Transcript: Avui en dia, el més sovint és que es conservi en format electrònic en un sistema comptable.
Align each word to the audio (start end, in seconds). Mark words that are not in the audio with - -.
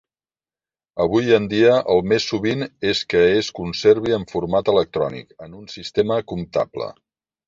Avui 1.03 1.27
en 1.37 1.43
dia, 1.49 1.73
el 1.95 1.99
més 2.13 2.23
sovint 2.31 2.65
és 2.91 3.01
que 3.13 3.21
es 3.41 3.49
conservi 3.59 4.15
en 4.17 4.25
format 4.31 4.71
electrònic 4.73 5.37
en 5.49 5.53
un 5.59 5.69
sistema 5.75 6.19
comptable. 6.33 6.89